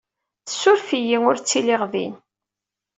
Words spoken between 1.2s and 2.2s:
ur ttiliɣ din.